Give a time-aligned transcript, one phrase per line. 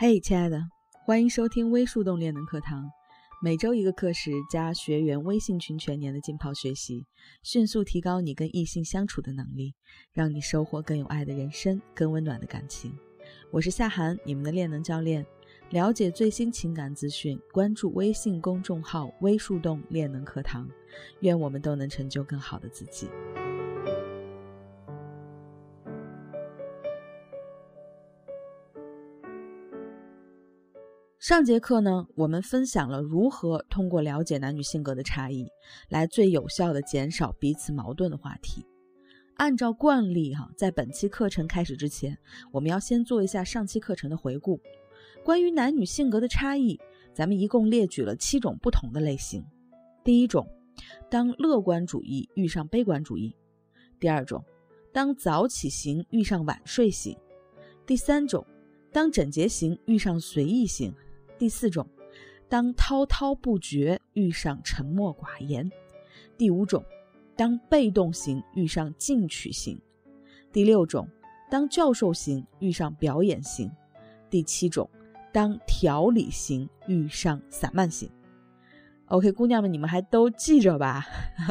[0.00, 0.62] 嘿，亲爱的，
[1.04, 2.88] 欢迎收听微树洞练能课堂，
[3.42, 7.04] 每周一个课时加学员微信群，全年的浸泡学习，
[7.42, 9.74] 迅速提高你跟异性相处的能力，
[10.12, 12.96] 让你收获更有爱的人生，更温暖的感情。
[13.50, 15.26] 我是夏涵，你们的练能教练。
[15.70, 20.70] 了解最新情感资讯，关注微信公众号“微树洞练能课堂”。
[21.22, 23.10] 愿我们都能成就更好的自己。
[31.28, 35.46] 上节课呢，我们分享了如何通过了解男女性格的差异，
[35.90, 38.64] 来最有效的减少彼此矛盾的话题。
[39.34, 42.16] 按照惯例，哈，在本期课程开始之前，
[42.50, 44.58] 我们要先做一下上期课程的回顾。
[45.22, 46.80] 关于男女性格的差异，
[47.12, 49.44] 咱们一共列举了七种不同的类型。
[50.02, 50.48] 第一种，
[51.10, 53.36] 当乐观主义遇上悲观主义；
[54.00, 54.42] 第二种，
[54.94, 57.14] 当早起型遇上晚睡型；
[57.84, 58.46] 第三种，
[58.90, 60.90] 当整洁型遇上随意型。
[61.38, 61.86] 第四种，
[62.48, 65.70] 当滔滔不绝遇上沉默寡言；
[66.36, 66.84] 第五种，
[67.36, 69.76] 当被动型遇上进取型；
[70.52, 71.08] 第六种，
[71.48, 73.70] 当教授型遇上表演型；
[74.28, 74.90] 第七种，
[75.32, 78.10] 当条理型遇上散漫型。
[79.08, 81.02] OK，姑娘们，你们还都记着吧？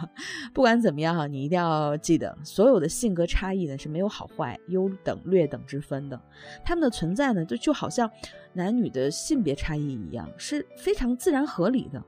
[0.52, 6.20] 不管怎么样，你一定要记得，所有的性格差异呢是没有好坏、优等、劣等之分的。
[6.62, 8.10] 他们的存在呢，就就好像
[8.52, 12.02] 男女的性别差异一样，是非常自然合理的。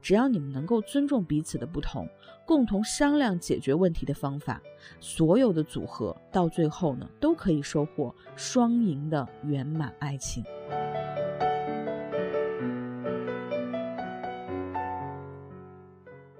[0.00, 2.08] 只要你们能够尊重彼此的不同，
[2.46, 4.62] 共同商量解决问题的方法，
[4.98, 10.42] 所有的组合到最后呢，都可以收获双赢的圆满爱情。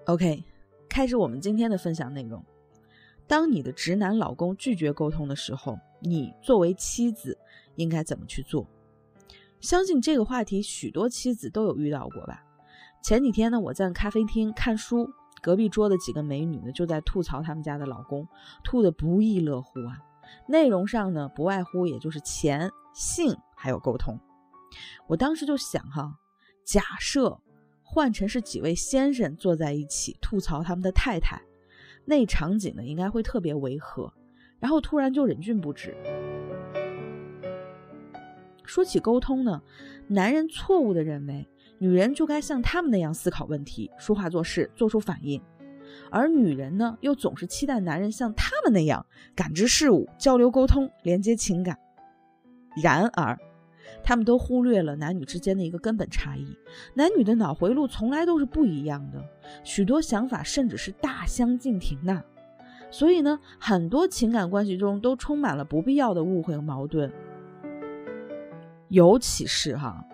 [0.07, 0.45] OK，
[0.89, 2.45] 开始我们今天的分享内容。
[3.27, 7.37] 当你的直男老公拒绝沟通的时候，你作为妻子
[7.75, 8.65] 应该怎么去做？
[9.61, 12.44] 相信这个话题许多妻子都有遇到过吧。
[13.03, 15.11] 前几天呢，我在咖啡厅看书，
[15.43, 18.28] 隔壁桌的几个美女呢就在吐槽他们家的老公，
[18.62, 19.99] 吐得不亦乐乎啊。
[20.47, 24.21] 内容上呢，不外乎也就是钱、性还有沟通。
[25.09, 26.21] 我当时就想哈，
[26.65, 27.41] 假设。
[27.89, 31.41] 换成是几位先生坐在一起吐槽他们的太太，
[32.05, 34.13] 那场景呢应该会特别违和，
[34.59, 35.97] 然后突然就忍俊不止。
[38.65, 39.63] 说起沟通呢，
[40.09, 41.49] 男人错误的认为
[41.79, 45.41] 女人就该像他们那样思考问题、说话做事、做出反应，
[46.11, 51.79] 而女人呢又总是期待男人像他们那样感知事物、交流沟通、连接情感。
[52.83, 53.39] 然而。
[54.06, 56.47] 他们都忽略了男女之间的一个根本差异，
[56.94, 59.21] 男女的脑回路从来都是不一样的，
[59.65, 62.22] 许多想法甚至是大相径庭的。
[62.89, 67.12] 所以呢，很多情感关系中都充满了不必要的误会和矛盾。
[68.91, 70.06] 尤其是哈，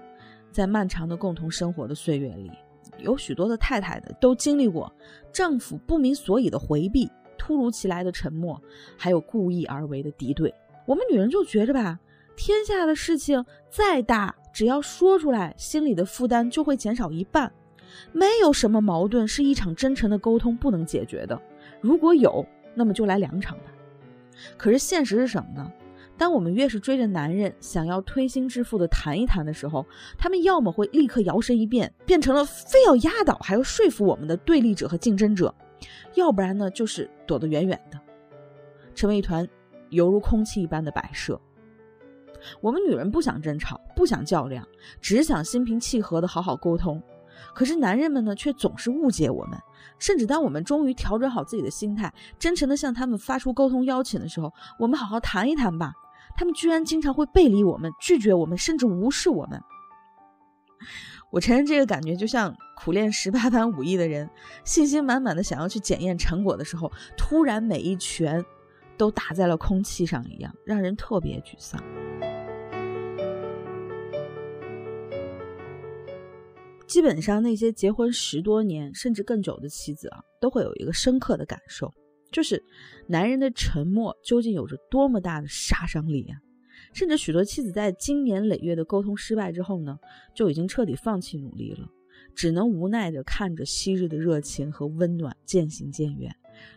[0.50, 2.50] 在漫长的共同生活的岁月里，
[2.97, 4.91] 有许多的太太的都经历过
[5.30, 8.59] 丈夫不明所以的回避、突如其来的沉默，
[8.97, 10.54] 还有故意而为的敌对。
[10.86, 12.00] 我们女人就觉着吧。
[12.37, 17.53] 天下的事情再大，只要说出来，心里的负担就会减少一半。
[18.10, 21.41] 没有什么矛盾是一场真诚的沟通不能解决的。
[21.81, 22.44] 如果有，
[22.75, 23.65] 那么就来两场吧。
[24.56, 25.71] 可是现实是什么呢？
[26.16, 29.84] 当我们越是追着男人，想要推心置腹的谈一谈的时候，
[30.16, 35.53] 他们要么会立刻摇身一变，变成了非要压倒还要说服我们的对立者和竞争者；
[36.15, 37.98] 要不然呢，就是躲得远远的，
[38.94, 39.47] 成为一团
[39.91, 41.41] 犹如空气一般的摆设。
[42.60, 44.66] 我们女人不想争吵，不想较量，
[45.00, 47.03] 只想心平气和的好好沟通。
[47.54, 49.59] 可是男人们呢，却总是误解我们。
[49.98, 55.92] 甚至当我们终于调整好自己的心态，真诚的向他们发出沟通邀请的时候，我们好好谈一谈吧。
[56.37, 59.60] 他们居然经常会背离我们，拒绝我们，甚至无视我们。
[61.31, 64.28] 我承认这个感觉就像苦练十八般武艺的人，
[64.65, 68.45] 信心满满的想要去检验成果的时候，突然每一拳
[68.97, 71.83] 都打在了空气上一样，让人特别沮丧。
[76.92, 81.91] 基本上，那些结婚十多年甚至更久的妻子啊，都会有一个深刻的感受，
[82.30, 82.62] 就是
[83.06, 86.36] 男人的沉默究竟有着多么大的杀伤力啊！
[86.92, 89.98] 甚至许多妻子在经年累月的沟通失败之后呢，
[90.34, 91.89] 就已经彻底放弃努力了，
[92.34, 96.30] 只能无奈地看着昔日的热情和温暖渐行渐远，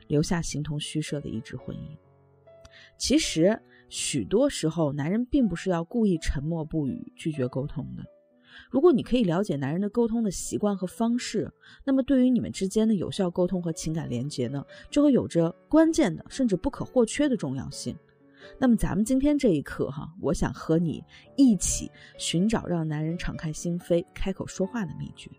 [0.08, 1.98] 留下形同虚设的一纸婚姻。
[2.98, 8.06] 其实，许多时候，男人并不是要故意沉默不语、拒绝沟通的。
[8.70, 11.52] 如果你可以了解男人的沟通的习惯和方式，
[11.84, 17.96] 那么对于你们之间的有效沟通和情感连接呢，就会有着关键的甚至不可或缺的重要性。
[18.60, 21.04] 那么咱们今天这一课哈，我想和你
[21.36, 25.32] 一起寻找让男人敞开心扉、开口说话的秘诀。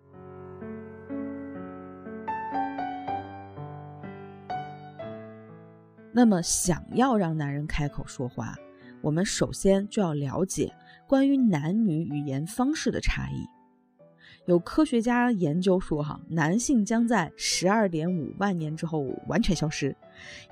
[6.12, 8.56] 那么，想要让男人开口说话，
[9.06, 10.75] 我们首先就要了解
[11.06, 13.47] 关于男女语言方式的差异。
[14.47, 19.94] 有科学家研究说，哈，男性将在十二点五万年之后完全消失，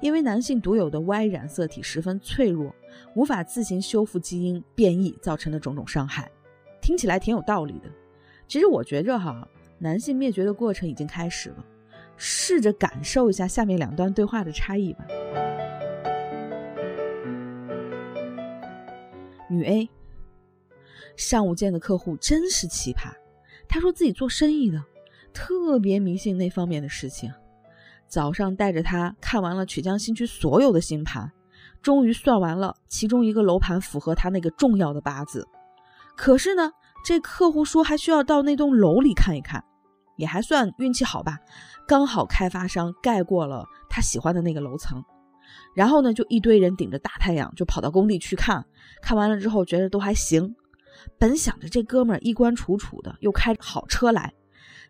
[0.01, 2.73] 因为男性独有的 Y 染色体十分脆弱，
[3.17, 6.31] 无法自行修复基因变异造成的种种伤害。
[6.81, 7.91] 听起来挺有道理的。
[8.47, 9.49] 其实我觉着，哈，
[9.81, 11.65] 男性灭绝的过程已经开始了。
[12.17, 15.05] 试着感受一下下面两段对话的差异吧。
[19.55, 19.91] 女 A，
[21.17, 23.13] 上午见的客户真是奇葩。
[23.69, 24.83] 他说自己做生意的，
[25.33, 27.33] 特别迷信那方面的事情。
[28.07, 31.33] 早上带着他看完了曲江新区所有的新盘，
[31.83, 35.49] 终于算完了其中一个楼盘符合他那个重要的八字。
[36.15, 36.71] 可是呢，
[37.05, 39.65] 这客户说还需要到那栋楼里看一看，
[40.17, 41.39] 也还算运气好吧，
[41.89, 45.03] 刚好开发商盖过了他喜欢的那个楼层。
[45.75, 48.65] 然后呢，就一堆人顶着大太阳就跑到工地去看，
[49.03, 50.55] 看完了之后觉得都还行。
[51.19, 54.33] 本想着这哥们儿衣冠楚楚的，又开好车来，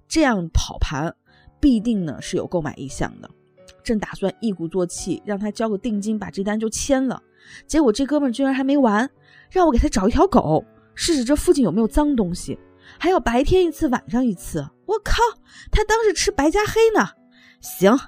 [0.06, 1.14] 这样跑盘
[1.60, 3.30] 必定呢是有购买意向的。
[3.82, 7.22] 正打算一鼓作气让他交个定金，把这单就签了。
[7.66, 9.10] 结果这哥们儿居然还没完，
[9.50, 10.64] 让我给他找一条狗，
[10.94, 12.58] 试试这附近有没有脏东西，
[12.98, 14.66] 还要白天一次，晚上一次。
[14.86, 15.22] 我靠，
[15.70, 17.08] 他当是吃白加黑呢？
[17.60, 17.98] 行，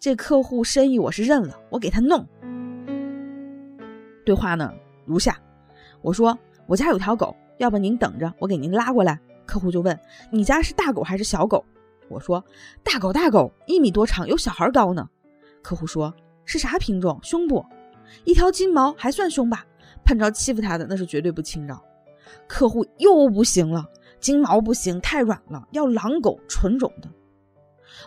[0.00, 2.26] 这客户生意我是认了，我给他弄。
[4.24, 4.72] 对话呢
[5.04, 5.38] 如下，
[6.00, 6.36] 我说
[6.66, 7.36] 我家有条狗。
[7.58, 9.20] 要不您等着，我给您拉过来。
[9.44, 10.00] 客户就问
[10.32, 11.62] ：“你家是大狗还是小狗？”
[12.08, 12.42] 我说
[12.82, 15.06] ：“大狗，大狗，一米多长，有小孩高呢。”
[15.60, 16.14] 客户说
[16.46, 17.20] ：“是啥品种？
[17.22, 17.62] 凶不？
[18.24, 19.66] 一条金毛还算凶吧？
[20.02, 21.78] 碰着欺负他的那是绝对不轻饶。”
[22.48, 23.84] 客户又不行了，
[24.18, 27.10] 金毛不行，太软了，要狼狗，纯种的。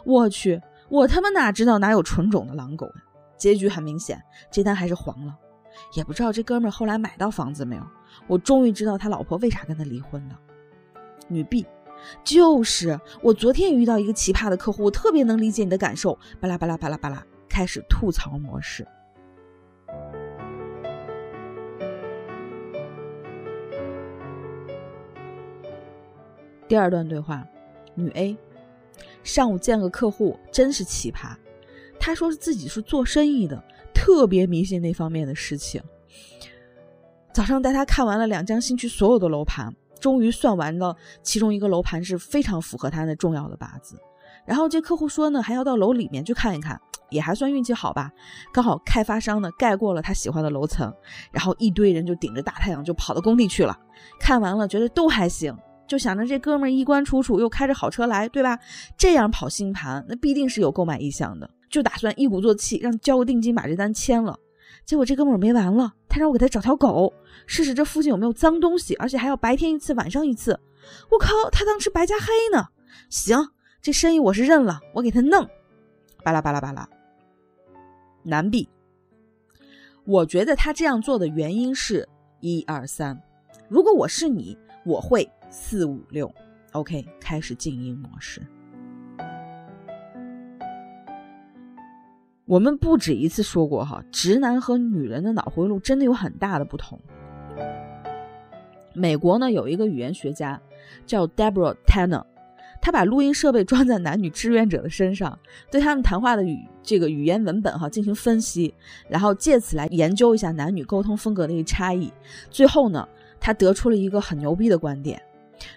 [0.04, 0.60] 我去，
[0.90, 3.04] 我他妈哪知道哪有纯种的狼狗呀？
[3.38, 4.22] 结局很明显，
[4.52, 5.36] 这单还是黄了。
[5.96, 7.84] 也不知道这哥们后来买到房子没有。
[8.28, 10.40] 我终于知道他老婆为啥跟他离婚了。
[11.28, 11.66] 女 B，
[12.24, 16.18] 就是我昨天遇到一个奇葩的客户，我特别能理解你的感受。
[16.40, 18.88] 巴拉巴拉巴拉巴拉，开始吐槽模式。
[26.68, 27.46] 第二段对话，
[27.96, 28.38] 女 A，
[29.24, 31.36] 上午见个客户，真是奇葩。
[32.00, 35.82] 他说是自己是做生意的，特别迷信那方面的事情。
[37.34, 43.98] 早上带他看完了两江新区所有的楼盘，终于算完了其中一个楼盘是非常符合他那重要的八字。
[44.46, 46.80] 然后这客户说呢，还要到楼里面去看一看，
[47.10, 48.12] 也还算运气好吧。
[48.52, 50.94] 刚好开发商呢盖过了他喜欢的楼层，
[51.32, 53.80] 然后一堆人就顶着大太阳就跑到工地去了。
[54.20, 55.58] 看完了觉得都还行，
[55.94, 58.58] 就想着这哥们衣冠楚楚，又开着好车来，对吧？
[58.98, 64.36] 这样跑新盘，那必定是有购买意向的，就打算一鼓作气让交个定金把这单签了。
[64.88, 67.14] 结果这哥们儿没完了，他让我给他找条狗，
[67.46, 70.60] 试试这附近有没有脏东西，而且还要白天一次，晚上一次。
[71.12, 72.66] 我靠，他当吃白加黑呢？
[73.12, 73.38] 行，
[73.84, 75.48] 这生意我是认了，我给他弄。
[76.24, 76.90] 巴拉巴拉巴拉。
[78.24, 78.68] 男 B，
[80.06, 83.22] 我觉得他这样做的原因是一二三。
[83.70, 86.34] 如果我是你，我会四五六。
[86.72, 88.42] OK，开始静音模式。
[92.46, 97.00] 我们不止一次说过哈，直男和女人的脑回路真的有很大的不同。
[98.96, 100.60] 美国呢有一个语言学家
[101.06, 102.24] 叫 Deborah Tanner，
[102.82, 105.38] 他把录音设备装在男女志愿者的身上，
[105.70, 108.74] 对他们谈话的语这个语言文本哈进行分析，
[109.08, 112.12] 然后借此来研究一下男女沟通风格的一个差异。
[112.50, 113.08] 最后呢，
[113.40, 115.22] 他得出了一个很牛逼的观点：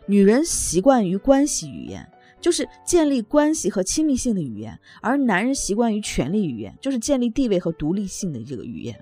[0.06, 2.06] 女人习惯于关系语言。
[2.38, 8.96] 就是建立关系和亲密性的语言，而男人习惯于权力语言，就是建立地位和独立性的这个语言。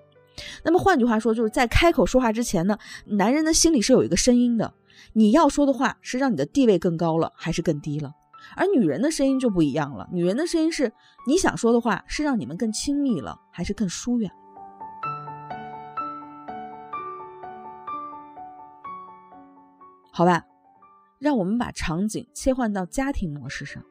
[0.63, 4.73] 那么换句话说，就是在开口说话之前呢，男人的心里是有一个声音的，
[5.13, 8.13] 你要说的话是让你的地位更高了还是更低了？
[8.57, 10.91] 而女人的声音就不一样了，女人的声音是
[11.27, 14.31] 你想说的话是让你们更亲密了还是更疏远？
[20.13, 20.45] 好吧。
[21.25, 23.83] 让我们把场景切换到家庭模式上。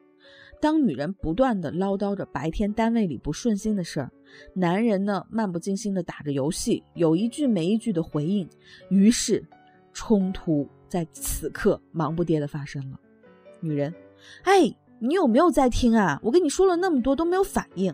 [0.60, 4.08] 当女人不断的唠叨着白天单位里不顺心的事儿，
[4.54, 8.48] 男人呢漫不经心的打着游戏，有一句没一句的回应，
[8.88, 9.44] 于是
[9.92, 13.00] 冲突在此刻忙不迭的发生了。
[13.58, 13.92] 女人，
[14.44, 16.20] 哎，你有没有在听啊？
[16.22, 17.92] 我跟你说了那么多都没有反应。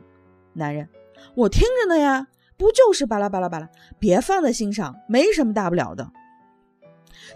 [0.52, 0.87] 男人，
[1.35, 2.28] 我听着呢呀，
[2.59, 3.66] 不就是巴拉巴拉巴拉，
[3.99, 6.12] 别放在心上，没什么大不了的。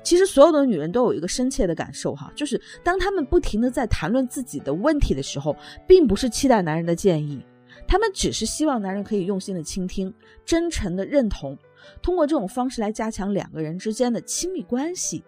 [0.03, 7.45] 其实所有的女人都有一个深切的感受哈，就是当她们不停的在谈论自己的问题的时候，并不是期待男人的建议，
[7.87, 10.13] 她们只是希望男人可以用心的倾听，
[10.45, 11.57] 真诚的认同，
[12.03, 15.23] 通过这种方式来加强两个人之间的亲密关系。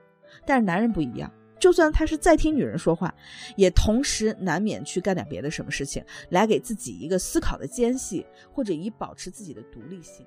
[0.44, 3.14] 但是男人不一样，就算他是在听女人说话，
[3.56, 10.26] 也同时难免去干点别的什么事情，来给自己一个思考的间隙，或者以保持自己的独立性。